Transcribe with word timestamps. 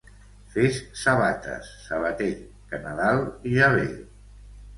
Fes 0.53 0.77
sabates, 1.01 1.69
sabater, 1.89 2.31
que 2.73 2.81
Nadal 2.87 3.23
ja 3.53 3.71
ve. 3.77 3.87